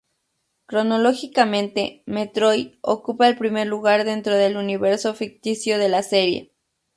[0.65, 6.51] Cronológicamente, "Metroid" ocupa el primer lugar dentro del universo ficticio de la serie.